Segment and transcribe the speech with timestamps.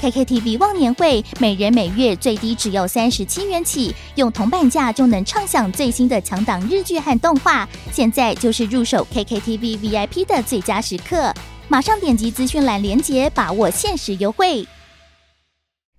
[0.00, 7.68] KKTV 忘年会，每人每月最低只要三十七元起，用铜板价就能畅享最新的强档日剧和动画。
[7.92, 11.32] 现在就是入手 KKTV VIP 的最佳时刻，
[11.68, 14.66] 马上点击资讯栏链接，把握限时优惠。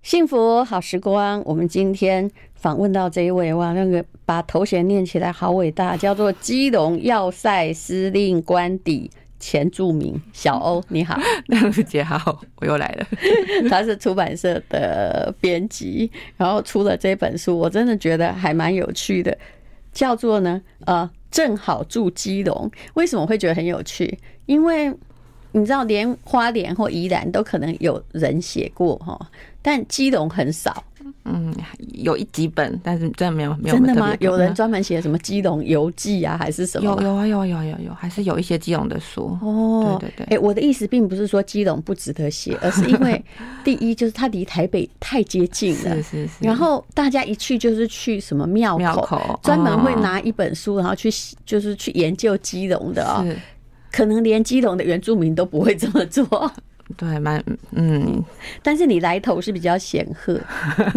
[0.02, 13.06] 幸福好时光，我们今天访问到这一位哇，那个把头衔念起来好伟大，叫做基隆要塞司令官邸前著名小欧， 你好，亮姐好，我又来了。
[13.70, 19.36] 他是出版社的编辑，然后出了这本书，我真的觉得还蛮有趣的，
[19.92, 22.70] 叫做呢，呃，正好住基隆。
[22.94, 24.18] 为什么会觉得很有趣？
[24.46, 24.92] 因为
[25.52, 29.18] 你知道，连花莲或宜兰都可能有人写过哈。
[29.62, 30.84] 但基隆很少，
[31.24, 31.54] 嗯，
[31.92, 34.14] 有一几本，但是真的没有，没有真的吗？
[34.20, 36.84] 有人专门写什么基隆游记啊，还是什么？
[36.84, 39.98] 有有啊，有有有有，还是有一些基隆的书哦。
[40.00, 43.22] 对对对，哎，我的意思并不是说基隆不值得写，而是因为
[43.64, 46.32] 第一就是它离台北太接近了，是是是。
[46.40, 51.10] 然后大家一去就是去什么庙口，专门会拿一本书，然后去
[51.44, 53.24] 就是去研究基隆的啊，
[53.90, 56.50] 可能连基隆的原住民都不会这么做。
[56.96, 57.42] 对，蛮
[57.72, 58.22] 嗯，
[58.62, 60.40] 但是你来头是比较显赫，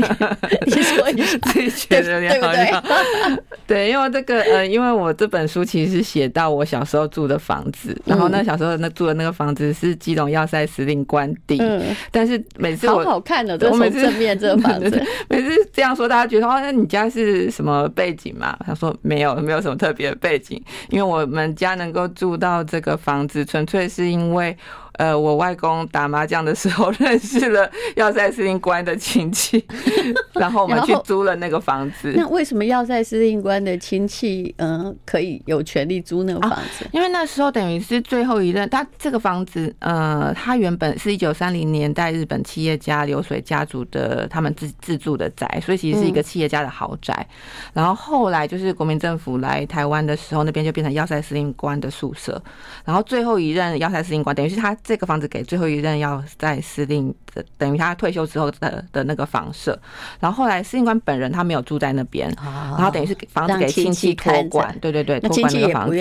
[0.67, 3.39] 你说你自己觉得对不对？
[3.65, 18.55] 对，因为这个呃，因为我这本书其实是写到我小时候住的房子，然后那小时候那住的那个房子是基隆要塞司令官邸，嗯，但是每次我好好看的，我每次正面这个房子，每次这样说，大家觉得哦，那你家是什么背景嘛？
[18.65, 24.55] 他说没有，没有什么特别的背景，因为我们家能够住到这个房子，纯粹是因为。
[24.99, 29.65] 呃，我外公打麻将的时候认识了要塞司令官的亲戚，
[30.35, 32.13] 然后我们去租了那个房子。
[32.17, 36.85] 那为什么要塞司令官的亲戚嗯可以有权利租那个房子？
[36.91, 47.25] 因为那时候等于是最后一任，他这个房子呃，他原本是一九三零年代日本企业家流水家族的他们自自住的宅，所以其实是一个企业家的豪宅。
[47.71, 52.41] 然后后来就是国民政府来台湾的时候，那边就变成要塞司令官的宿舍。
[52.83, 54.75] 然后最后一任要塞司令官等于是他。
[54.89, 59.79] 这个房子给最后一任要在司令的，等于他退休之后的的那个房舍。
[60.19, 64.75] 然后后来司令官本人他没有住在那边，然后等于是房子给亲戚托管。
[64.81, 65.95] 对对对，托管那个房子。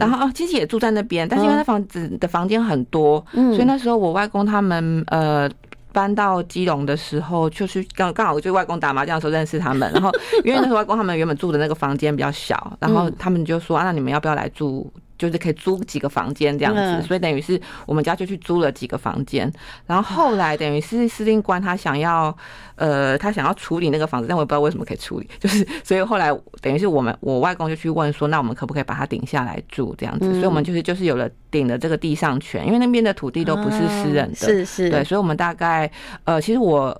[0.00, 5.46] 然后哦，亲戚也住在那边，但是因为那房子的房间很多，所以那时候我外公他们呃
[5.92, 9.92] 搬到基隆的时候，就是刚刚好就外公打麻将的时候认识他们。
[9.92, 10.10] 然后
[10.42, 14.90] 因为那时候外公他们原本住的那个房间比较小，然后 他们就说啊，那你们要不要来住？
[15.18, 19.50] 就是可以租几个房间这样子，所以等于是我们家就去租了几个房间。
[19.86, 22.36] 然后后来等于是司令官他想要，
[22.74, 30.30] 呃，他想要处理那个房子，但我也不知道为什么可以处理，就是所以后来等于是我们我外公就去问说，那我们可不可以把它顶下来住这样子？
[30.32, 35.90] 所以我们就是就是有了顶的这个地上权，因为那边的土地都不是私人的，是是，对，所以我们大概
[36.24, 36.96] 呃，其实我。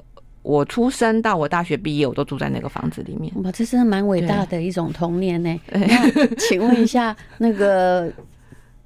[0.46, 3.32] 我出生到我大学毕业，我都住在那个房子里面。
[3.42, 5.60] 哇，这是蛮伟大的一种童年呢。
[5.72, 8.12] 那请问一下，那个。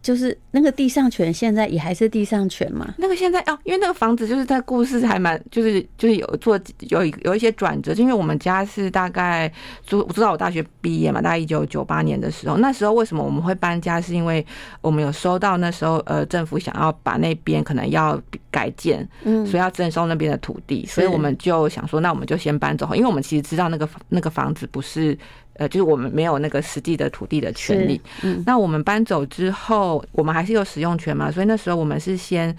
[0.03, 2.95] 就是那个地上权现在也还是地上权嘛？
[2.97, 9.53] 那个现在哦，因为那个房子就是在故事还蛮，就是就是有做有有一些转折，因为我们家是大概
[9.87, 14.01] 租，我知道我大学毕业嘛，大概一九九八年的时候，那时候为什么我们会搬家？
[14.01, 14.45] 是因为
[14.81, 18.19] 我们有收到那时候呃政府想要把那边可能要
[18.51, 25.17] 改建，嗯，所以要征收那边的土地，所以我们就想说，那我们就先搬走，因为我们其实知道那个那个房子不是。
[25.61, 28.01] 呃，就是我们没有那个实际的土地的权利。
[28.23, 31.31] 嗯，那我们搬走之后，我们还是有使用权嘛？
[31.31, 32.57] 所以那时候我们是先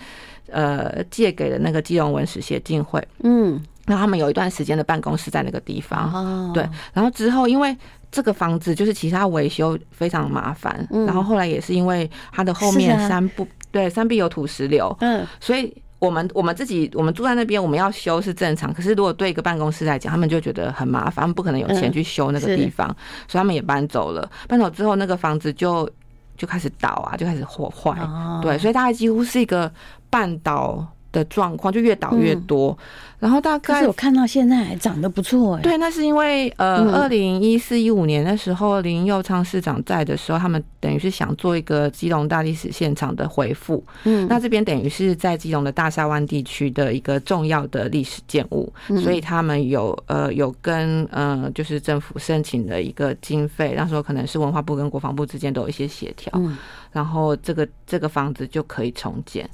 [0.51, 3.03] 呃借给了那个基隆文史协进会。
[3.23, 6.13] 嗯，那他们有一段时间的办公室在那个地方。
[6.13, 6.63] 哦，对。
[6.93, 7.75] 然后之后，因为
[8.11, 14.95] 这个房子就是其他维修非常麻烦，然后后来也是因为它的后面山不对，山壁有土石流。
[14.99, 15.75] 嗯，所以。
[16.01, 18.73] 我们我们自己我们住在那边，我们要修是正常。
[18.73, 22.87] 可是如果对一个办公室来讲，他们就觉得很麻烦，他们不可能有钱去修那个地方，
[23.27, 24.27] 所以他们也搬走了。
[24.47, 25.87] 搬走之后，那个房子就
[26.35, 27.95] 就开始倒啊，就开始火坏。
[28.41, 29.71] 对，所以大概几乎是一个
[30.09, 32.71] 半倒的状况，就越倒越多。
[32.71, 32.77] 嗯、
[33.19, 35.61] 然后大概是我看到现在还长得不错哎。
[35.61, 43.83] 对，那是因为呃，二零一四一五年的时候，林佑昌市长在的时候，他们等于是想做一个基隆大历史现场的回复。
[44.03, 56.31] 嗯，那这边等于是在基隆的大沙湾地区的一个重要的历史建物，嗯、所以他们有呃有跟呃就是政府申请的一个经费，那时候可能是文化部跟国防部之间都有一些协调。
[56.35, 56.57] 嗯
[56.91, 59.49] 然后这个这个房子就可以重建，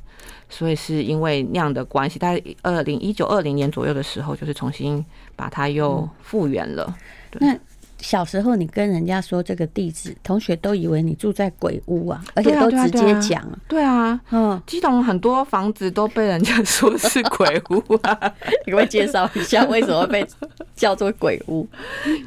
[0.50, 5.04] 所以是因为那样的关系，大概二零一九二零年左右的时候，就是重新
[5.36, 6.96] 把它又复原了。
[7.34, 7.60] 嗯、那
[8.00, 13.44] 小时候你跟人家说这个地址，同学都以为你住在鬼屋啊，而且都直接讲。
[13.68, 18.18] 对啊，嗯，基隆很多房子都被人家说是鬼屋啊，
[18.66, 20.26] 你可不可以介绍一下为什么被
[20.76, 21.68] 叫做鬼屋？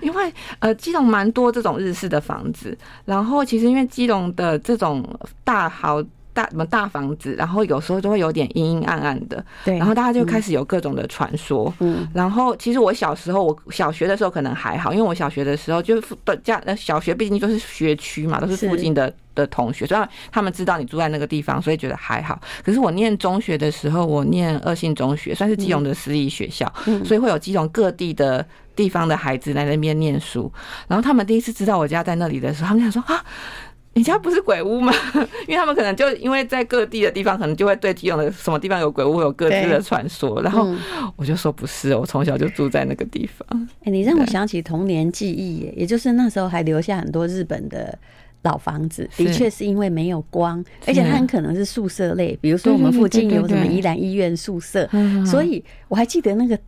[0.03, 5.03] 因为呃，基隆蛮多这种日式的房子，然后其实因为基隆的这种
[5.45, 6.05] 大豪。
[6.33, 20.01] 大什么大房子，然后有时候就会有点阴阴暗暗的，对，然后大家就开始有各种的传说，嗯，然后其实我小时候，我小学的时候可能还好，因为我小学的时候就是家小学毕竟都是学区嘛，都是附近的的同学，所以
[20.31, 22.41] 他们知道你住在那个地方，所以觉得还好。
[22.65, 26.73] 可是我念中学的时候，我念二信中学，算是基隆的私立学校，
[27.05, 28.47] 所以会有基隆各地的
[28.77, 30.53] 地方的孩子来那边念书，
[30.87, 33.25] 然后他们第一次知道我家在那里的时候，他们想说啊。
[34.01, 34.91] 你家不是鬼屋吗？
[35.47, 40.41] 因为他们可能就因为在各地的地方，可能就会对基隆的什么地方有鬼屋有各自的传说。
[40.41, 40.75] 然后
[41.17, 43.69] 我就说不是，我从小就住在那个地方。
[43.85, 47.99] 哎，你让我想起童年记忆耶，也就是那时候还留下很多日本的
[48.41, 54.89] 老房子，的确是因为没有光，而且它很可能是宿舍类，比如说我们附近有什么宜兰医院宿舍，
[55.27, 56.59] 所以我还记得那个。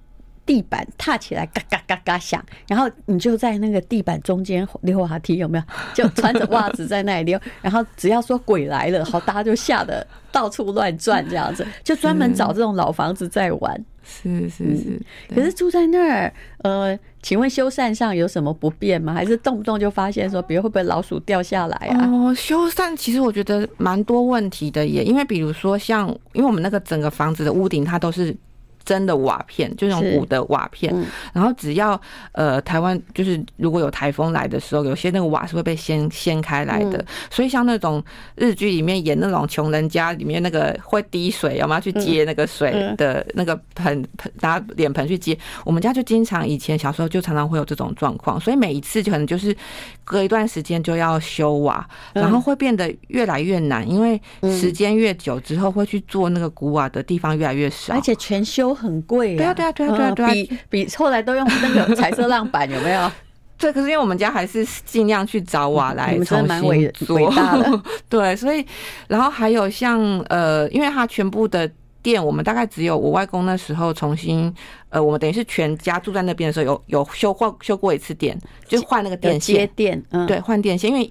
[0.45, 5.65] 地板踏起来嘎嘎嘎嘎响，然后你就在那个地板中间溜滑梯，有没有？
[5.95, 13.85] 就穿着袜子在那里溜，然后只要说鬼来了，好，大家就吓得到处乱转，这样子， 就专门找这种老房子在玩。
[14.05, 15.01] 是是是，
[15.33, 16.33] 可是住在那儿，
[16.65, 19.15] 呃，请问修缮上有什么不便吗？
[19.15, 22.11] 还是动不动就发现说，比如会不会老鼠掉下来啊？
[22.11, 28.37] 哦，修缮其实我觉得蛮多问题的耶，因为比如说像，因为我们那个整个房子的屋顶它都是。
[28.85, 32.01] 真的瓦片，就那种古的瓦片，嗯、然后只要
[32.33, 38.03] 呃台湾就是如果有台风来的时候，有些那个瓦是会被掀掀开来的，嗯、所以像那种
[38.35, 49.57] 日剧里面演那种穷人家里面那个会滴水，我们要去接那个水的那个盆盆拿脸盆去接，我们家就经常以前小时候就常常会有这种状况，所以每一次就可能就是
[50.05, 54.21] 隔一段时间就要修瓦，然后会变得越来越难，因为
[54.59, 58.72] 时间越久之后会去做那个古瓦的地方越来越少，而且全修。
[58.75, 63.11] 很贵，对啊，对啊，对啊，对啊，对啊，比比后来都用那个彩色浪板，有没有？
[63.59, 67.33] 对，可是因为我们家还是尽量去找瓦来重新做，
[68.09, 68.67] 对，所以
[69.07, 71.71] 然后还有像呃，因为它全部的
[72.03, 74.53] 电，我们大概只有我外公那时候重新
[74.89, 78.37] 呃，我们等于是全家住在那边的时候，有有修过修过一次电，
[78.67, 79.55] 就换那个电线。
[79.55, 81.09] 接电，嗯，对，换电线，因为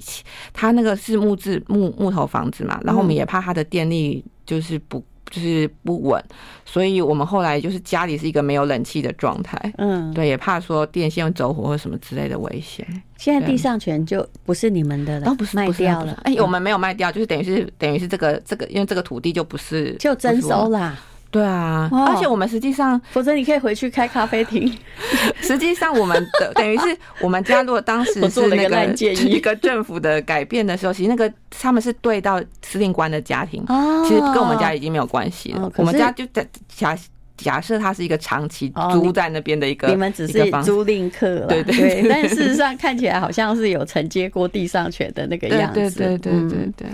[0.52, 5.02] 他那个是木质木木头房子嘛，然后我们也怕它的电力就是不。
[5.32, 6.24] 就是不稳，
[6.66, 12.86] 所以我们后来就是家里是一个没有冷气的状态，嗯，对，也怕说电线走火或什么之类的危险。
[13.18, 21.00] 现在地上权就不是你们的了，哦，不是卖掉了，哎，我们没有卖掉，就是等于是等于是这个这个，因为这个土地就不是就征收啦。
[21.32, 24.78] 对啊，而且我们实际上，否则你可以回去开咖啡厅。
[25.42, 28.86] 实际上，我们的 等于是我们家，如果当时是那个
[29.26, 33.66] 一个政府的改变的时候，其实那个他们是对到司令官的家庭，
[34.06, 35.72] 其实跟我们家已经没有关系了。
[35.78, 36.98] 我们家就在家。
[37.42, 42.06] 假设他是一个长期租在那边的一个，你们只是租赁客，对对对。
[42.08, 46.88] 但事实上看起来好像是有承接过地上权的那个样子，对对对对对。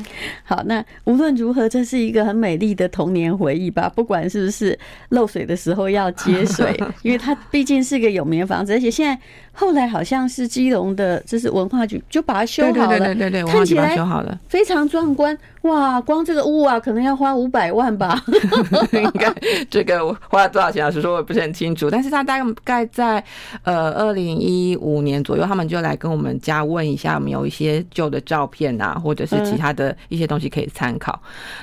[0.43, 3.91] 好，那无论如何，这是一个很美丽的童年回忆吧。
[3.93, 4.77] 不管是不是
[5.09, 9.19] 漏水的时候要接水， 因为它毕竟是个有名的房子，而且现在。
[9.59, 15.35] 后来好像是基隆的，这是文化局就把它修好了，对对对，看起来修好了，非常壮观。
[15.67, 18.19] 哇，光这个屋啊，可能要花五百万吧？
[18.91, 19.33] 应该
[19.69, 20.83] 这个花了多少钱？
[20.83, 21.89] 老实说，我也不是很清楚。
[21.89, 23.23] 但是他大概在
[23.63, 31.17] 呃二零一五年左右，他们就来跟我们家问一下，有没有一些旧的照片啊，或者是其他的一些东西可以参考。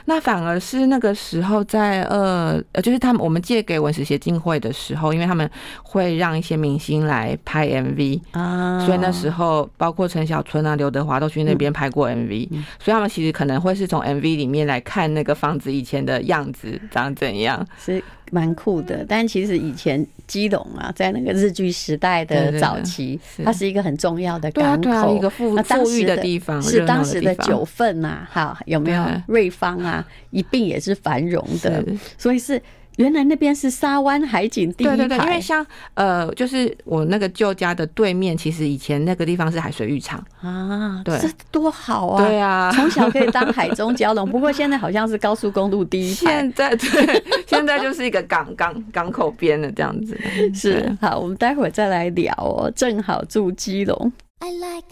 [0.05, 5.49] 那反而是那个时候在呃呃，就是他们我们借给文史协进会的时候，因为他们
[5.83, 7.75] 会让一些明星来拍。
[7.75, 19.07] MV 啊，所以那时候包括陈小春啊、刘德华都去那边拍过 MV，所以他们其实可能会是从 MV 里面来看那个房子以前的样子长怎样，是蛮酷的。
[19.09, 29.07] 但其实以前基隆啊，在那个日据时代的早期，它是一个很重要的港口，一个富富裕的地方，是当时的九份啊，哈，有没有？
[29.29, 31.85] 瑞芳啊，一并也是繁荣的，
[32.19, 32.61] 所以是。
[32.97, 34.97] 原来那边是沙湾海景第一排。
[34.97, 41.03] 对对对，因为像呃，就是我那个旧家的对面，其实以前那个地方是海水浴场啊。
[41.05, 42.27] 对，这多好啊！
[42.27, 44.29] 对啊，从小可以当海中蛟龙。
[44.29, 46.33] 不过现在好像是高速公路第一排。
[46.33, 50.19] 现在对， 现在就是一个港港港口边的这样子。
[50.55, 52.71] 是，好，我们待会儿再来聊哦。
[52.75, 54.13] 正好住基隆。
[54.41, 54.85] I like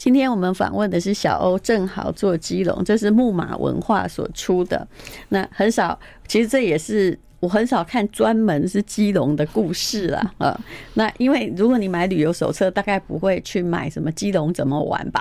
[0.00, 4.88] 今天我们访问的是小欧，正好做基隆，这是木马文化所出的。
[5.28, 10.32] 那很少，其实这也是我很少看专门是基隆的故事啦。
[10.40, 10.58] 啊。
[10.94, 15.20] 那因为如果你买旅游手册，大概不会去买什么基隆怎么玩吧？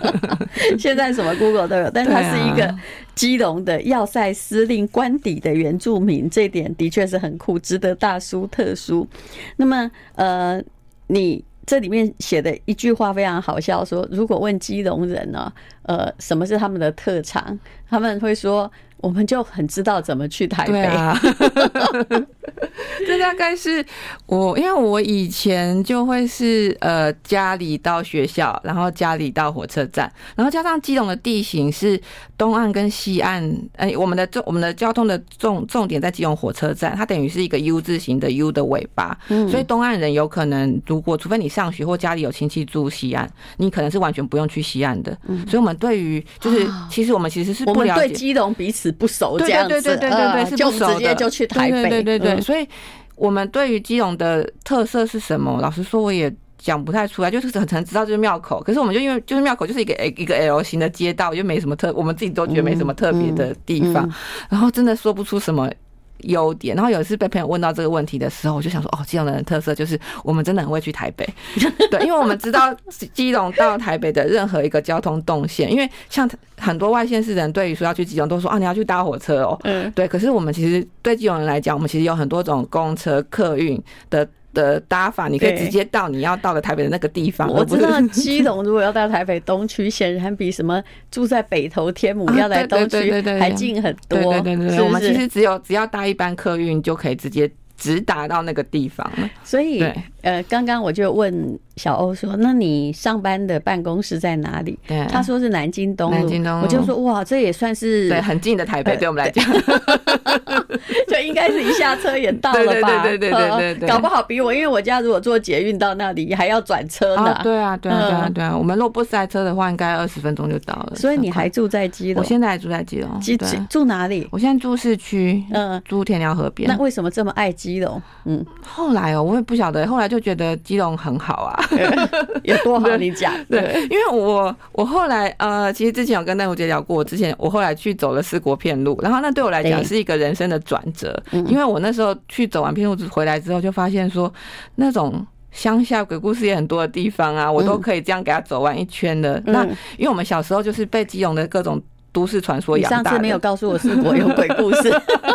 [0.78, 2.76] 现在什么 Google 都有，但是他是一个
[3.14, 9.08] 基隆的要塞司令官邸的原住民，这点的确是很酷，值得大书特书。
[9.56, 10.62] 那么，呃，
[11.06, 11.42] 你。
[11.66, 17.58] 这里面写的一句话非常好笑，说如果问基隆人呢，呃，什么是他们的特长，
[17.90, 18.70] 他们会说。
[18.98, 20.72] 我们就很知道怎么去台北。
[20.72, 21.18] 对啊，
[23.06, 23.84] 这大概是
[24.26, 32.00] 我，因为我以前就会是呃家里到学校，然后家里到火车站，然后加上基隆的地形是
[32.38, 45.16] 东岸跟西岸，哎，我们的重我们的交通的重重点在基隆火车站，它等于是一个 U 字形的 U 的尾巴，嗯所以东岸人有可能如果除非你上学或家里有亲戚住西岸，你可能是完全不用去西岸的。
[45.28, 48.85] 嗯所以我们对于就是其实我们其实是不了解对基隆彼此。
[48.92, 51.82] 不熟这样子，对对对对对对，是不熟直接就去台北。
[51.82, 52.66] 对对对对，所以
[53.14, 55.58] 我们对于基隆的特色是什么？
[55.60, 58.62] 老实说，我也讲不太出来，就是很常知道就是庙口。
[58.62, 64.10] 可是我们就因为就是庙口就是一个一个 L 型的街道，就没什么特，我们自己都觉得没什么特别的地方，
[64.48, 65.70] 然后真的说不出什么。
[66.18, 71.28] 优点，然后有一次被朋友问到这个问题的时候，我就想说，哦，基隆人的特色就是我们真的很会去台北，
[71.90, 72.74] 对，因为我们知道
[73.12, 84.28] 基隆到台北的任何一个交通动线，因为像很多外县市人对于说要去基隆，都说啊，你要去搭火车哦，嗯，对，可是我们其实对基隆人来讲，我们其实有很多种公车、客运的。
[84.56, 87.48] 的搭法，你可以直接到你要到的台北的那个地方。
[87.48, 94.18] 我知道基隆如果要到台北东区，显然比什么住在北投天母要来东区还近很多。
[94.18, 99.30] 对对对对，我们其实只有只要搭一班客运就可以直接直达到那个地方了。
[99.44, 99.84] 所以，
[100.22, 101.58] 呃，刚刚我就问。
[101.76, 106.16] 小欧说：“那你上班的办公室在哪里？”对，他说是南京东路。
[106.16, 109.44] 南京东路，我就说：“哇，这也算是对很近的台北，对我们来讲，
[111.06, 113.02] 就应该是一下车也到了吧？
[113.04, 117.38] 对对对对对对，搞不好比我，因为我家如果坐捷运到那里还要转车呢。
[117.42, 118.56] 对啊，对啊，对啊，对啊。
[118.56, 120.94] 我们如果不塞车的话，应该二十分钟就到了。
[120.96, 122.22] 所以你还住在基隆？
[122.22, 123.20] 我现在还住在基隆。
[123.20, 123.36] 基
[123.68, 124.26] 住哪里？
[124.32, 126.66] 我现在住市区，嗯，住田寮河边。
[126.70, 128.00] 那为什么这么爱基隆？
[128.24, 131.52] 嗯，后来哦，我也不晓得，后来就觉得基隆很好啊。
[132.44, 132.96] ”有多好？
[132.96, 144.32] 你讲 对，因为我我后来呃，其实之前有跟邓如杰聊过，我之前我后来去走了四国片路，然后那对我来讲是一个人生的转折，因为我那时候去走完片路回来之后，就发现说
[144.76, 149.42] 那种乡下鬼故事也很多的地方啊，我都可以这样给他走完一圈的。
[149.46, 149.64] 那
[149.96, 151.82] 因为我们小时候就是被基隆的各种。
[152.12, 154.90] 都市传说养大上次没有告诉我是我有鬼故事。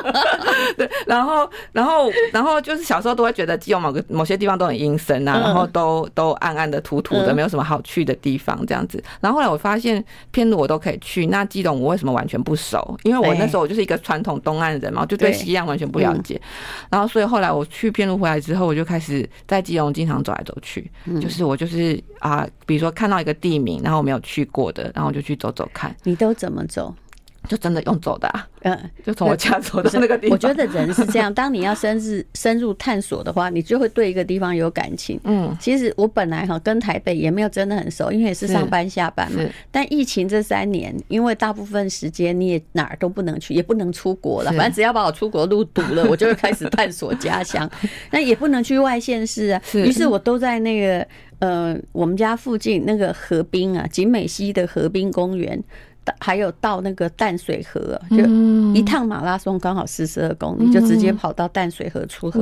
[0.78, 9.04] 对，然后，然后，然后就是小时候都会觉得基隆某个某些地方都很阴森啊，然后都都暗暗的、土土的，没有什么好去的地方这样子。
[9.20, 12.98] 然后后来我发现片路我都可以去，那基隆我为什么完全不熟？
[13.04, 16.40] 因为我那时候我就是一个传统东岸人嘛，就对西岸完全不了解。
[16.90, 20.90] 然后所以后来我去片路回来之后，我就开始在基隆经常走来走去，
[21.22, 25.96] 就是我就是啊，比如说看到一个地名，然后我没有去过的，然后我就去走走看。
[26.04, 26.94] 你都怎么走？
[27.48, 30.32] 就真的用走的啊，嗯，就从我家走到那个地方。
[30.34, 35.20] 我觉得人是这样， 当你要深入深入探索的话，你就会对一个地方有感情。
[35.24, 39.44] 嗯，其实我本来哈跟台北也没有真的很熟，因为也是上班下班嘛。
[39.72, 44.52] 但疫情这三年，因为大部分时间你也哪儿都不能去，也不能出国了。
[44.52, 47.70] 反正只要把我出国路堵了， 我就会开始探索家乡。
[48.12, 51.06] 那也不能去外县市啊，于是我都在那个
[51.40, 55.62] 呃我们家附近那个河滨啊，景美溪的河滨公园。
[56.20, 58.18] 还有到那个淡水河，就
[58.74, 62.42] 一趟马拉松刚好四十二公里，就直接跑到淡水河出河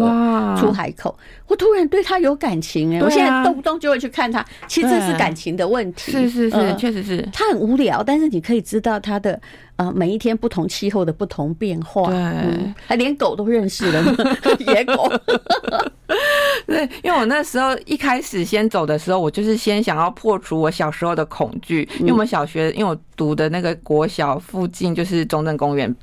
[0.58, 1.18] 出海口。
[1.48, 4.46] 我突然对他有感情哎，我现在动不动就会去看他。
[4.68, 7.28] 其实这是感情的问题，是是是，确实是。
[7.34, 9.40] 他很无聊，但是你可以知道他的
[9.80, 12.10] 呃每一天不同气候的不同变化。
[12.10, 14.04] 对，还连狗都认识了，
[14.60, 15.10] 野狗。
[16.68, 21.88] 对，因为我那时候一开始先走的时候，我就是先想要破除我小时候的恐惧。
[22.00, 25.94] 因为我们小学，因为我读的那个国小附近就是中正公园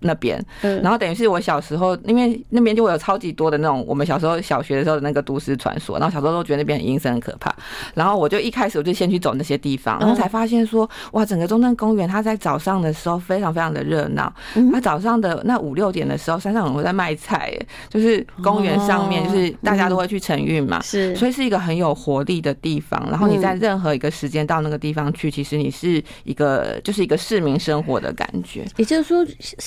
[0.00, 7.54] 那边，然后等于是我小时候，因为那边就会有超级多的那种我们小时候小学的时候的那个都市传说，然后小时候都觉得那边很阴森很可怕，
[7.94, 14.32] 然后我就一开始我就先去走那些地方，然后才发现说哇，整个中正公园它在早上的时候非常非常的热闹，
[14.72, 17.52] 它早上的那五六点的时候，山上有人会在卖菜，
[17.88, 29.24] 就是公园上面就是大家都会去晨运嘛，是，所以是一个很有活力的地方，然后你在任何一个时间到那个地方去，其实你是一个就是一个市民生活的感觉，也就是说，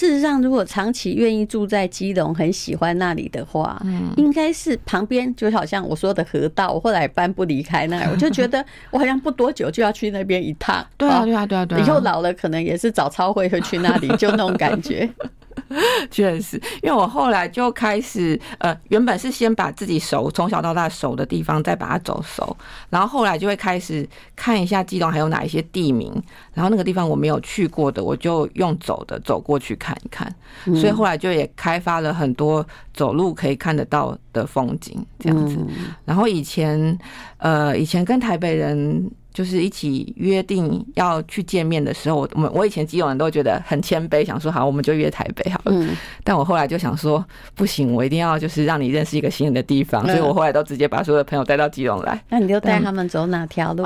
[0.07, 10.85] 事实上如果长期愿意住在基隆，很喜欢那里的话，嗯，应该是旁边就好像我说的河道，我后来搬不离开那， 我就觉得我好像不多久就要去那边一趟。
[10.95, 11.81] 对啊，对啊，对啊，对啊。
[11.81, 15.09] 以后老了可能也是早操会会去那里，就那种感觉。
[16.09, 22.55] 确实，因为我后来就开始，呃，原本是先把自己熟，从小到大熟的地方再把它走熟，
[22.89, 26.11] 然后后来就会开始看一下基隆还有哪一些地名，
[26.53, 30.33] 然后那个地方我没有去过的，我就用走的走过去看一看，
[30.75, 35.57] 所以后来就也开发了很多走路可以看得到的风景，这样子。
[36.05, 36.97] 然后以前，
[37.37, 39.09] 呃，以前跟台北人。
[39.37, 45.71] 就是一起约定要去见面的时候，我我我以前基隆人都觉得很谦卑，想说好，我们就约台北好了。
[45.75, 52.19] 嗯，但我后来就想说，不行，我一定要就是让你认识一个新的地方，所以我后来都直接把所有的朋友带到基隆来。
[52.29, 53.85] 那你就带他们走哪条路？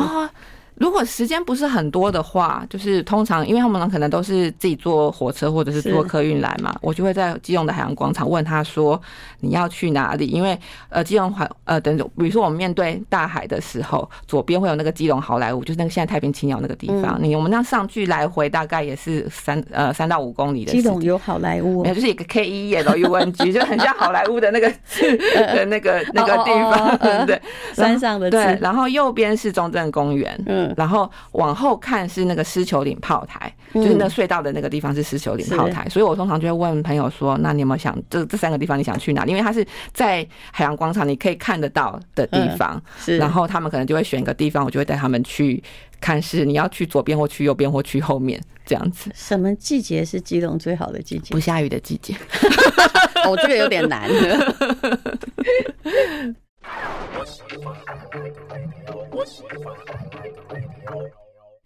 [0.82, 9.00] 如果时间不是很多的话，就是通常因为他们可能都是自己坐火车或者是坐客运来嘛，我就会在基隆的海洋广场问他说，
[9.42, 10.26] 你要去哪里？
[10.26, 10.58] 因为
[10.90, 17.20] 呃基隆海呃等比如说我们面对大海的时候，左边会有那个基隆好莱坞，就是那个现在太平青鸟那个地方。
[17.22, 20.72] 你我们那上去来回大概也是三呃三到五公里的。
[20.72, 27.40] 基隆有好莱坞，没有就是一个 K E E L U N G， 就很像好莱坞的那个的那个那个地方，对不对？
[27.74, 30.71] 山上的对，然后右边是中正公园，嗯。
[30.76, 42.82] 然后往后看是那个狮球岭炮台，就是那隧道的那个地方是狮球岭炮台，所以我通常就会问朋友说：“那你有没有想这这三个地方你想去哪里？”因为它是在海洋广场你可以看得到的地方，
[43.18, 45.62] 然后他们可能就会选一个地方，我就会带他们去
[46.00, 49.12] 看，是你要去左边或去右边或去后面这样子。
[49.14, 51.32] 什么季节是基隆最好的季节？
[51.32, 52.16] 不下雨的季节。
[53.26, 54.10] 哦，这个有点难。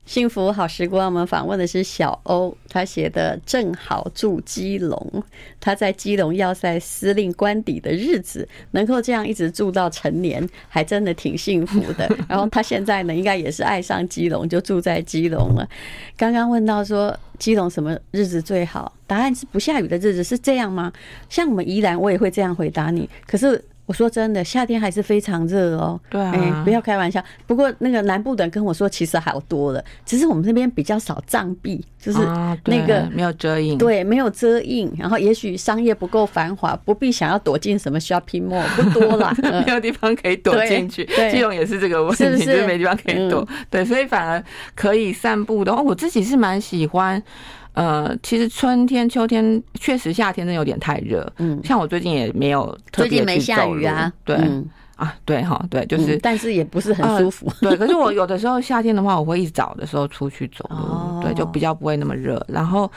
[0.06, 5.24] 幸福好时光，我们访问的是小欧，他写的正好住基隆，
[5.60, 12.10] 他在基隆要塞司令官邸的日子，能够这样一直住到成年，还真的挺幸福的。
[12.30, 15.68] 然后他现在呢，应该也是爱上基隆，就住在基隆了。
[16.16, 20.94] 刚刚问到说基隆什么日子最好，答案是不下雨的日子，是这样吗？
[21.30, 23.10] 像我们宜兰，我也会这样回答你。
[23.26, 23.62] 可是。
[23.86, 26.00] 我说真的，夏天还是非常热哦。
[26.10, 27.24] 对啊，哎，不要开玩笑。
[27.46, 32.20] 不过那个南部的人跟我说，其实好多了，只是我们那边比较少障壁，就是
[32.66, 33.78] 那个没有遮荫。
[33.78, 34.92] 对，没有遮荫。
[34.98, 39.32] 然后也许商业不够繁华，不必想要躲进什么 shopping mall，不多了，
[39.66, 41.08] 没有地方可以躲进去。
[41.32, 43.48] 基隆也是这个问题，就是没地方可以躲。
[43.70, 44.44] 对，所以反而
[44.74, 47.22] 可以散步的话，我自己是蛮喜欢。
[47.76, 51.32] 呃，其实春天、秋天确实夏天真有点太热。
[51.38, 54.12] 嗯，像我最近也没有最近没下雨啊。
[54.24, 57.52] 对、嗯、啊，对哈，对，就是，但是也不是很舒服。
[57.62, 62.44] 呃、对，可是我有的时候夏天的话，我会一早的时候出去走路，哦、对，就比较不会那么热。
[62.48, 62.90] 然后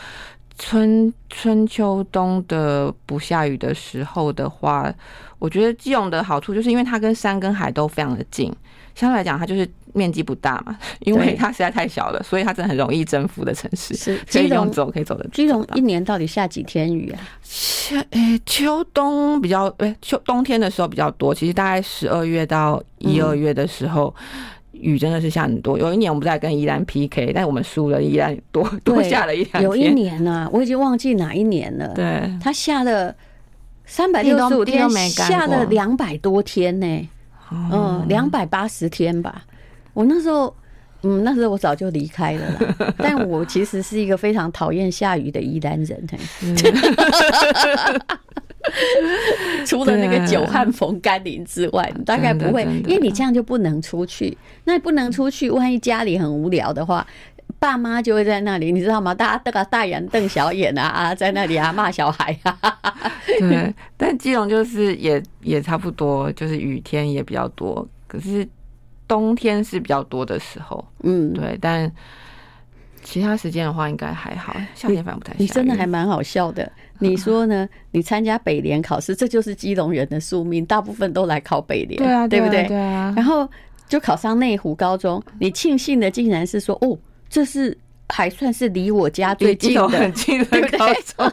[0.59, 4.93] 春春秋冬的不下雨的时候的话，
[5.39, 8.53] 我觉得基隆的好处就是因为它跟山跟海都非常的近。
[8.95, 13.95] 相对来讲，它就是面积不大嘛， 因为它实在太小了，所以它真的很容易征服的城市。
[13.95, 15.29] 是，基隆走可以走的。
[15.29, 17.21] 基隆一年到底下几天雨啊？
[17.41, 21.33] 夏诶，秋冬比较诶，秋冬天的时候比较多。
[21.33, 24.13] 其实大概十二月到一二月的时候，
[24.81, 25.79] 雨真的是下很多。
[25.79, 29.63] 有一年我们在跟宜兰 PK，但我们输了，宜兰多多下了一两天。
[29.63, 31.89] 有一年呢、啊，我已经忘记哪一年了。
[31.95, 33.15] 对，它下了
[33.85, 37.09] 三百六十五天，下了两百多天呢、欸。
[37.51, 39.45] 嗯，两百八十天吧。
[39.95, 40.55] 我那时候，
[41.03, 42.95] 嗯，那时候我早就离开了啦。
[42.99, 46.07] 但我其实是一个非常讨厌下雨的宜兰人。
[49.67, 54.37] 除了那个久旱逢甘霖之外，大概不会，因为你这样就不能出去。
[54.65, 57.07] 那不能出去，万一家里很无聊的话，
[57.59, 59.15] 爸妈就会在那里，你知道吗？
[59.15, 62.59] 大家瞪个大眼瞪小眼啊啊，在那里啊骂小孩啊。
[63.39, 68.47] 对，但基隆就是也也差不多，就是雨天也比较多，可是
[69.07, 70.85] 冬天是比较多的时候。
[71.03, 71.91] 嗯，对，但
[73.03, 75.33] 其他时间的话应该还好，夏天反而不太。
[75.39, 76.71] 你真的还蛮好笑的，
[77.11, 77.69] 你说呢？
[77.93, 82.67] 你参加北联考试，这就是基隆人的宿命，大部分都来考北联，对啊，对不对？
[82.67, 83.13] 对啊。
[83.17, 83.49] 然后
[83.89, 87.77] 就考上内湖高中，你庆幸的竟然是说，哦，这是。
[88.09, 91.33] 还算是离我家最近的，很近的高中，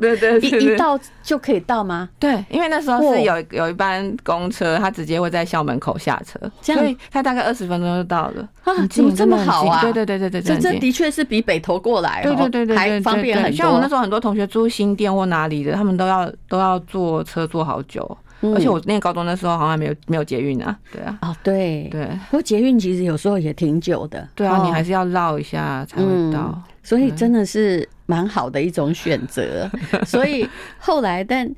[0.00, 2.08] 对对，一一到就可以到吗？
[2.18, 8.48] 对，因为那时候是有有一班公车，他直接会在校门口下车，所以他大概二十分钟就到了。
[8.64, 9.82] 啊，怎么这么好啊？
[9.82, 13.56] 对对对对对，这这的确是比北投过来，对对对对，还方便很多。
[13.56, 18.16] 像我那时候很多同学住新店或哪里的，他们都要都要坐车坐好久。
[18.40, 29.70] 而且我念高中的时候好像没有没有捷运啊，对啊，哦对对，不过捷运其实有时候也挺久的，对啊，你还是要绕一下才会到，所以真的是蛮好的一种选择。
[30.04, 31.50] 所以后来但。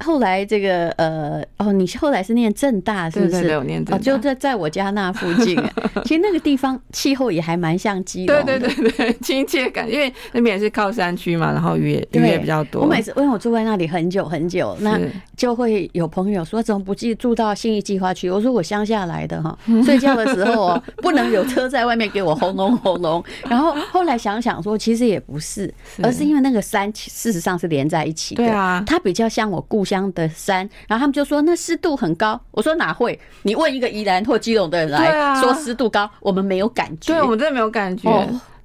[0.00, 3.30] 后来这个呃哦，你后来是念正大是不是？
[3.30, 5.56] 对对对，我念正大，哦，就在在我家那附近。
[6.04, 12.82] 其实那个地方气候也还蛮像基隆，对对对对，亲切感，因为那边也是靠山区嘛，然后雨也雨也比较多。
[12.82, 14.98] 我每次因为我住在那里很久很久，那
[15.44, 18.30] 就会有朋友说怎么不住住到信义计划区？
[18.30, 23.24] 我说我乡下来的哈，睡觉的时候哦 不能有车在外面给我轰隆轰隆。
[23.48, 29.94] 然后后来想想说，其实也不是，而是因为那个山事实上是连在一起的，对啊，它比较像我故乡。
[29.94, 32.40] 乡的山，然后他们就说那湿度很高。
[32.50, 33.16] 我说哪会？
[33.42, 37.12] 你问一个宜兰或基隆的人来说湿度高，我们没有感觉。
[37.12, 38.10] 对，我们真的没有感觉。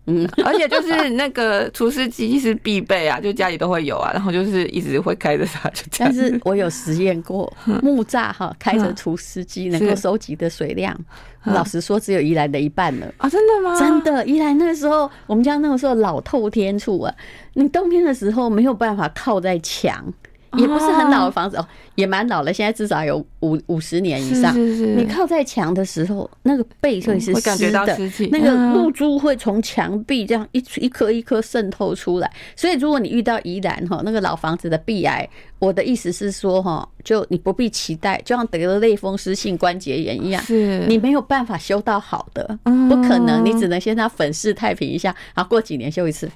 [0.09, 4.11] 嗯， 而且就是那个除湿机是必备啊，就家里都会有啊。
[4.11, 6.11] 然后就是一直会开着它，就这样。
[6.11, 7.51] 但是我有实验过
[7.83, 10.97] 木栅哈，开着除湿机能够收集的水量，
[11.43, 13.29] 老实说只有宜兰的一半了啊！
[13.29, 13.79] 真的吗？
[13.79, 17.13] 真的，宜兰那时候我们家那个时候老透天处啊，
[17.53, 20.11] 你冬天的时候没有办法靠在墙。
[20.57, 22.51] 也不是很老的房子哦，也蛮老了。
[22.51, 24.53] 现在至少有五五十年以上。
[24.53, 24.95] 是是是。
[24.95, 27.97] 你靠在墙的时候，那个背会是湿的，
[28.31, 32.31] 那个露珠会从墙壁这样一一颗一颗渗透出来。
[32.55, 35.27] 所以如果你遇到宜兰哈那个老房子的壁癌，
[35.59, 43.43] 我的意思是说哈，就你不必期待，就像得了类风湿性关节炎一样，是你没有办法修到好的，不可能。
[43.45, 46.29] 你只能先让粉饰太平一下，然后过几年修一次，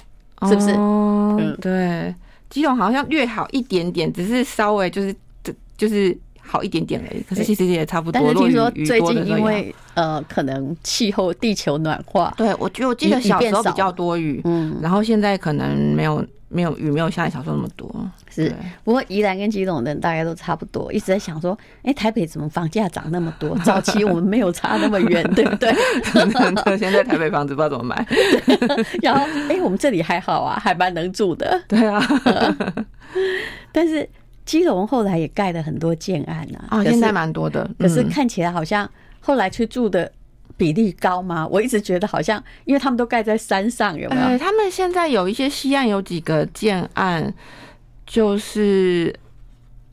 [0.48, 0.72] 是不是？
[0.78, 2.14] 嗯，对。
[2.54, 5.16] 基隆好像略好一点点，只是稍微就是
[5.76, 7.24] 就是好一点点而已。
[7.28, 8.22] 可是其实也差不多。
[8.22, 16.24] 但是听说最近因为呃，可能气候地球暖化，对，我觉得我记得小时候比较多雨，嗯，然后现在可能没有。
[16.54, 17.94] 没有雨，没有下小时候那么多。
[18.30, 23.58] 是，不过宜兰跟基隆的人大概都差不多，一直在想说，哎，台北怎么房价涨那么多？
[23.66, 25.74] 早期我们没有差那么远， 对不对？
[26.78, 28.08] 现在台北房子不知道怎么买。
[29.02, 31.62] 然后，哎，我们这里还好啊，还蛮能住的。
[31.68, 32.02] 对啊。
[33.72, 34.08] 但是
[34.46, 37.70] 基隆后来也盖了很多建案啊，啊，现在蛮多的。
[37.80, 38.90] 可是看起来好像
[39.20, 40.12] 后来去住的。
[40.58, 41.48] 比例高吗？
[41.48, 44.38] 我一直觉得好像，因为他们都盖在山上，有没有？
[44.38, 47.34] 他们现在有一些西岸有几个建案，
[48.06, 49.16] 就是。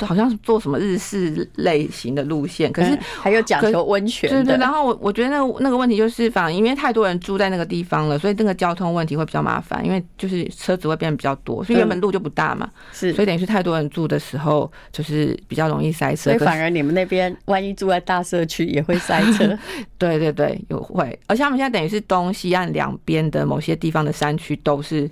[0.06, 4.30] 好像是做什么日式类型的路线，可是还有讲求温泉。
[4.30, 12.70] 对对，然后我我觉得那个那个问题就是，反正因为太多人住在那个地方了，所以那个交通问题会比较麻烦，因为就是车子会变得比较多，所以原本路就不大嘛。
[12.92, 16.30] 是，所以等于是太多人住的时候，就是比较容易塞车。
[16.30, 19.58] 所以反而你们那边万一住在大社区也会塞车。
[19.98, 25.10] 对对对，有会，而且他们现在等于是东西岸两边的某些地方的山区都是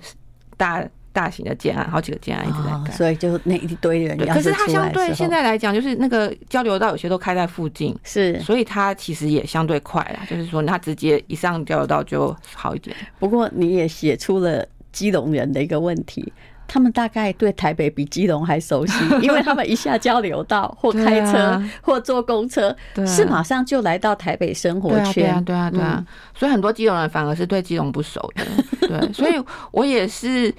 [0.57, 0.83] 大。
[1.19, 4.17] 大型的建案，好几个建案一直在盖，所以就那一堆人。
[4.17, 10.25] 可是它相对现在来讲，就是那个交流道有些都开在附近，是，所以它其实也相对快啦。
[10.29, 12.95] 就是说，它直接一上交流道就好一点。
[13.19, 16.31] 不过你也写出了基隆人的一个问题，
[16.69, 22.73] 他们大概对台北比基隆还熟悉， 因为他们一下交流道或开车或坐公车，
[23.05, 25.13] 是马上就来到台北生活圈。
[25.13, 26.05] 对啊，对啊，对啊。
[26.33, 28.45] 所以很多基隆人反而是对基隆不熟的。
[28.87, 29.33] 对，所以
[29.71, 30.53] 我也是。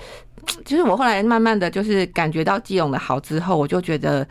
[0.64, 4.26] 其实我后来慢慢的就是感觉到基隆的好之后，我就觉得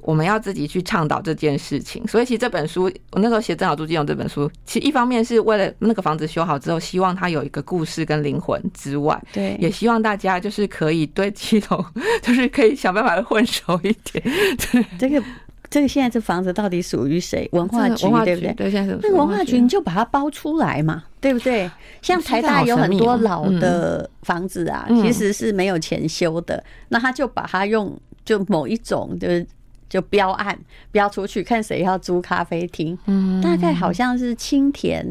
[0.00, 2.06] 我们要自己去倡导这件事情。
[2.06, 11.84] 所以其实这本书，我那时候写《正好住基隆》这本书，其实一方面是为了那个房子修好之后，希望它有一个故事跟灵魂之外，对，也希望大家就是可以对基隆，
[12.22, 14.24] 就是可以想办法混熟一点。
[14.72, 15.22] 对， 这个。
[15.70, 17.48] 这个现在这房子到底属于谁？
[17.52, 18.52] 文化局对不对？
[18.54, 21.70] 对，现在那个文化局你就把它包出来嘛，对不对？
[22.02, 29.46] 像台大有很多老的房子啊，其实是没有钱修的，那他就把它用就某一种就是
[29.90, 30.58] 就标案
[30.90, 32.96] 标出去，看谁要租咖啡厅。
[33.04, 35.04] 嗯，大概好像是青田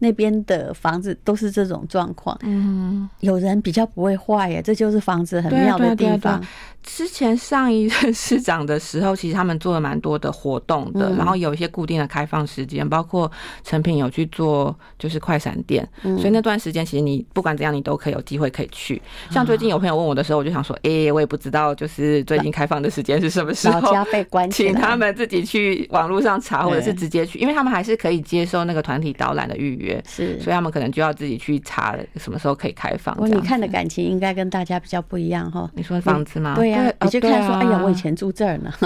[0.00, 2.36] 那边的房子都是这种状况。
[2.42, 6.42] 嗯，有人比较不会坏耶，这就是房子很妙的地方。
[6.82, 13.30] 之前上一任市长的时候，其实他们做了蛮多的活动的，嗯、然后有一些固定的开放时间，包括
[13.62, 19.00] 成品有去做就是快闪店，嗯、所以那段时间其实你不管怎样，你都可以有机会可以去。
[19.32, 33.16] 像最近有朋友问我的时候，我就想说，哎、欸，我也不知道就是最近开放的时间是什么时候，老家被关起来，请他们自己去网络上查，或者是直接去，因为他们还是可以接受那个团体导览的预约，是，所以他们可能就要自己去查什么时候可以开放。
[33.28, 35.68] 你看的感情应该跟大家比较不一样哈。
[35.74, 36.54] 你说房子吗？
[36.54, 37.54] 对呀，你就看说。
[37.54, 38.72] 哎呀，我以前住这儿呢。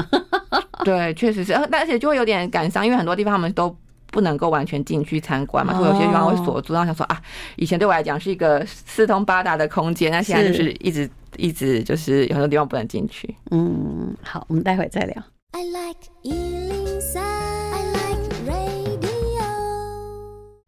[0.84, 3.74] 对，确实是，而且就会有点感伤，因为很多地方他们都
[4.10, 6.72] 不能够完全进去参观嘛，会有些地方会锁住。
[6.72, 7.20] 然后想说啊，
[7.56, 11.08] 以前对我来讲是一个四通八达的空间，那现在就是一直
[11.38, 13.34] 一直就是有很多地方不能进去。
[13.50, 15.22] 嗯，好，我们待会再聊。
[15.52, 15.96] I like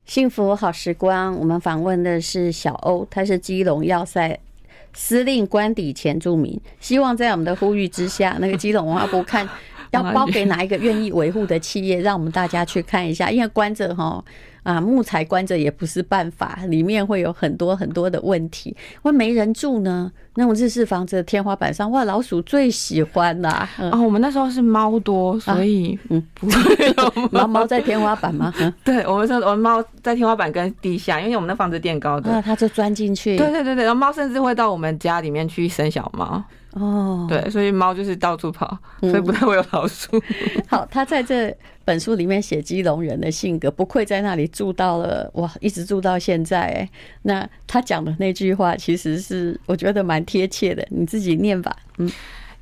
[0.07, 4.41] 幸福好时光，我们访问的是小欧，他是基隆要塞。
[4.93, 9.49] 司令官邸前住民，希望在我们的呼吁之下，那个基隆文化部看
[9.91, 14.25] 要包给哪一个愿意维护的企业，让我们大家去看一下，因为关着哈。
[14.63, 18.77] 啊，木材关着也不是办法，里面会有很多很多的问题。
[19.01, 20.13] 会没人住呢？
[20.35, 23.67] 那种日式房子的天花板上，哇，老鼠最喜欢啦。
[23.79, 28.53] 嗯、哦，我们那时候是猫多，所以、啊、嗯，不会有猫猫在天花板吗？
[28.61, 33.39] 嗯、 对，我们说我们猫在天花板跟地下，因为我们那房子垫高的，那、啊、它就钻进去。
[33.39, 36.45] 对对对对，然后猫甚至会到我们家里面去生小猫。
[36.73, 40.17] 哦，对，所以猫就是到处跑，所以不太会有老鼠。
[40.17, 40.23] 嗯、
[40.69, 41.53] 好，他在这
[41.85, 46.89] 本书里面写基隆人的性格，不愧在那里住到了哇，一直住到现在。
[47.23, 51.77] 那他讲的那句话，其实是我觉得蛮贴切的，你自己念吧。
[51.99, 52.11] 嗯，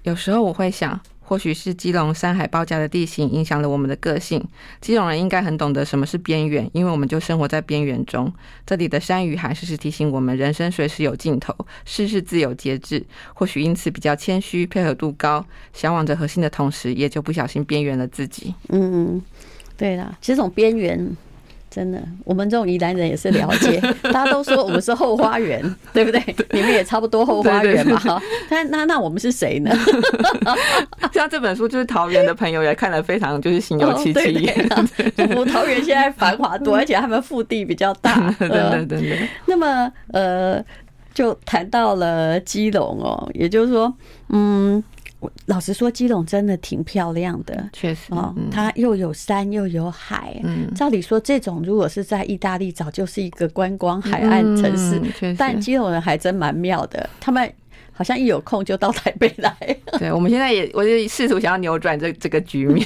[0.05, 0.99] 有时候我会想。
[1.29, 4.43] 或许是基隆山海包夹的地形影响了我们的个性。
[4.81, 8.33] 基隆人应该很懂得什么是边缘，因为我们就生活在边缘中。
[8.64, 13.05] 这里的山与海时时提醒我们，人生随时有尽头，事事自有节制。
[13.35, 18.55] 或许因此比较谦虚，配合度高，向往着核心的同时，也就不小心边缘了自己。
[18.71, 19.21] 嗯，
[19.77, 21.14] 对啦，这种边缘。
[21.79, 23.81] 真的，我们这种宜兰人也是了解。
[24.11, 25.62] 大家都说我们是后花园，
[25.93, 26.21] 对不对？
[26.51, 27.97] 你们也差不多后花园嘛。
[27.97, 29.71] 哈，那那那我们是谁呢？
[31.14, 34.69] 像这本书，就是桃园的朋友也看了非常就是心有戚戚焉。
[35.37, 38.35] 我 桃园现在繁华多，而且他们腹地比较大。
[38.41, 39.29] 对对对。
[39.47, 40.61] 那么呃，
[41.14, 43.95] 就谈到了基隆哦，也就是说，
[44.31, 44.83] 嗯。
[45.46, 50.40] 老实说，基隆真的挺漂亮的，确实哦，它又有山又有海。
[50.44, 55.02] 嗯，照理说，这种如果是在意大利，早就是一个观光海岸城市。
[55.22, 57.52] 嗯、但基隆人还真蛮妙的，他们
[57.92, 59.57] 好像一有空就到台北来。
[59.98, 62.85] 对，我们现在也，我就试图想要扭转这这个局面。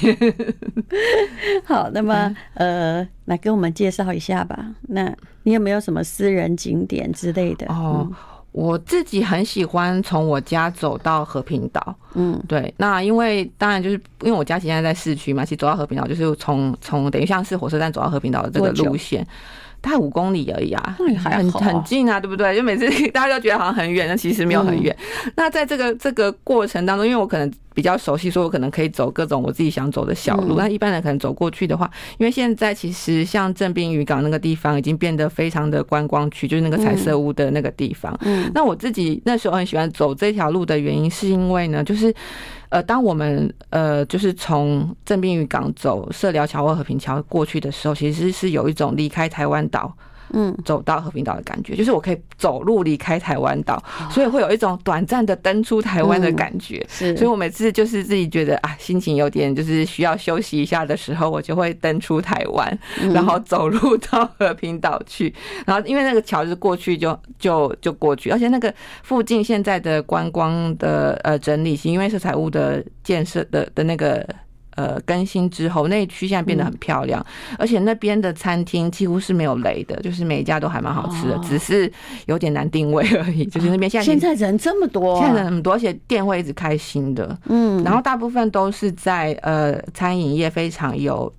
[1.65, 4.73] 好，那么呃，来给我们介绍一下吧。
[4.87, 7.67] 那你有没有什么私人景点之类的？
[7.67, 8.07] 哦。
[8.09, 8.15] 嗯
[8.53, 12.73] 我自己很喜欢从我家走到和平岛，嗯，对。
[12.77, 19.27] 那因为当然就是因为我家现在在市区嘛，其实走到和平岛就是从从等于像是火车站走到和平岛的这个路线。
[19.83, 22.55] 大概五公里而已啊，很很近啊，对不对？
[22.55, 24.95] 就每次 大家都觉得好像很远，但其实没有很远。
[25.35, 30.55] 那在这个这个过程当中，因为我可能比较熟悉，所以我可能可以走各种我自己想走的小路。
[30.57, 38.17] 那一般人可能走过去的话，因为现在其实像镇滨渔港那个地方已经变得非常的观光区，就是那个彩色屋的那个地方。
[38.21, 42.13] 嗯，那我自己那时候很喜欢走这条路的原因，是因为呢，就是。
[42.73, 49.95] 呃，当我们呃，就是从正滨渔港走社寮桥或和平桥过去的时候，其实是有一种离开台湾岛。
[50.33, 56.85] 嗯，走到和平岛的感觉，就是我可以走路离开台湾岛，所以会有一种短暂的登出台湾的感觉。
[56.89, 62.79] 是，所以我每次就是自己觉得啊，心情有点就是需要休息一下的时候，我就会登出台湾，
[63.13, 65.33] 然后走路到和平岛去。
[65.65, 74.27] 然后因为那个桥是过去就就就过去，而且那个附近现在的观光的呃整理，是因为色彩屋的建设的的那个。
[74.75, 81.91] 呃，更新之后，那区现在变得很漂亮，嗯、而且那边的餐厅几乎是没有雷的，就是每一家都还蛮好吃的，哦、只是
[82.25, 83.45] 有点难定位而已。
[83.53, 91.31] 就是那边现在现在人这么多，现在人很多，而且店会一直开新的，嗯，然后大部分都是在呃餐饮业非常有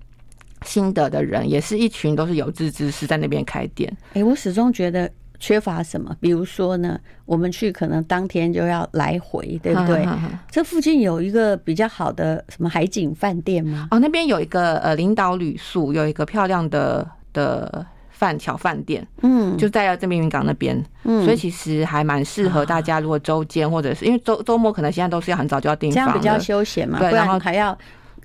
[0.65, 3.91] 心得的人，也是一群都是有志之士在那边开店。
[4.11, 5.11] 哎、欸，我始终觉得。
[5.41, 6.17] 缺乏什么？
[6.21, 10.07] 比如说呢，我们去可能当天就要来回，对不对？
[10.51, 13.89] 这附近有一个比较好的什么海景饭店吗？
[13.91, 23.01] 哦，那边有一个呃领导旅宿，有一个漂亮的的饭桥饭店，嗯，就在这边云港那边，嗯，所以其实还蛮适合大家。
[23.01, 27.77] 如果周间或者是因为周周末可能现在都是要很早就要订房，这样比较休闲嘛，对，然后还要。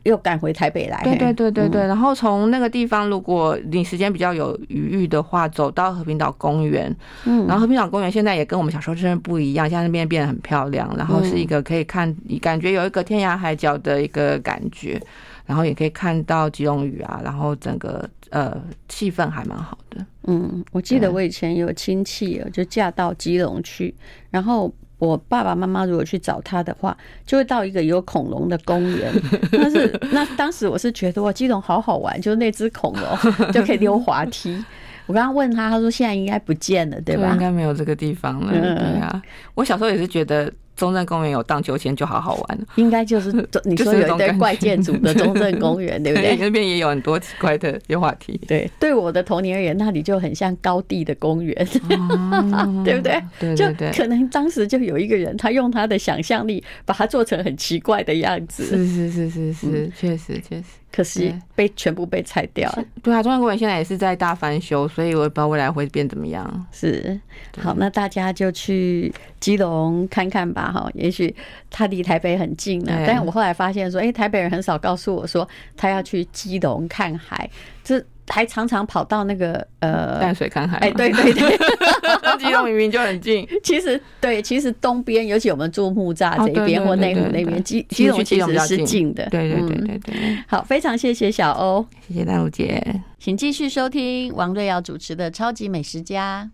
[0.03, 1.01] 又赶回台北来。
[1.03, 1.81] 对对对对对。
[1.87, 6.95] 然后从那个地方，如果你时间比较有余裕的话，走到和平岛公园。
[7.25, 7.45] 嗯。
[7.47, 15.01] 然后和平岛公园现在也跟我们小时候真的不一样，现在那边变得很漂亮，然后是一个可以看，感觉有一个天涯海角的一个感觉，
[15.45, 18.55] 然后也可以看到基隆屿啊，然后整个呃
[18.87, 20.05] 气氛还蛮好的。
[20.27, 23.93] 嗯，我记得我以前有亲戚就嫁到基隆去，
[24.29, 24.73] 然后。
[24.99, 29.11] 我爸爸妈妈如果去找他的话，就会到一个有恐龙的公园。
[29.51, 34.63] 但是那当时我是觉得哇，基隆好好玩，就是那只恐龙 就可以溜滑梯。
[35.07, 37.31] 我刚刚问他，他说现在应该不见了，对吧？
[37.31, 38.51] 应该没有这个地方了。
[38.51, 38.61] 对
[38.99, 39.19] 啊，
[39.55, 40.51] 我小时候也是觉得。
[40.79, 43.31] 中正公园有荡秋千就好好玩，应该就是
[43.65, 46.37] 你说有一堆怪建筑的中正公园， 对不对？
[46.37, 48.39] 那边也有很多奇怪的溜滑梯。
[48.47, 51.53] 对，对我的童年而言，那里就很像高地的公园，
[52.85, 53.21] 对不对？
[53.39, 58.63] 对对对，可能当时就有一个人，他用他的想象力把它做成很奇怪的样子。
[58.63, 60.63] 是是是是是，确实确实。
[60.99, 62.83] 可惜被全部被拆掉了。
[63.01, 66.65] 对啊，中央公园现在也是在大翻修，所以我也不知道未来会变怎么样。
[66.73, 67.17] 是，
[67.57, 69.09] 好，那大家就去
[69.39, 71.33] 基隆看看吧，哈，也许
[71.69, 72.91] 他离台北很近了。
[73.07, 77.49] 但是我后来发现说，哎，台北人很少告诉我说他要去基隆看海，
[77.81, 78.03] 这。
[78.29, 81.57] 还常常跑到那个呃淡水看海，哎，对对对，
[82.39, 83.47] 基隆明明就很近。
[83.63, 89.27] 其实对，其实东边，尤其我们住木栅这边或内湖那边，基基隆其实是近的。
[89.29, 90.15] 对对对对对。
[90.47, 96.49] 好，非常谢谢小欧，谢谢大陆姐，请继续收听王瑞瑶主持的《超级美食家》。